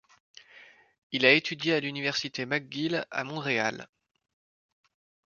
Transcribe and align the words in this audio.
Il 1.11 1.27
a 1.27 1.31
étudié 1.33 1.75
à 1.75 1.79
l'université 1.79 2.47
McGill 2.47 3.05
à 3.11 3.23
Montréal. 3.23 3.87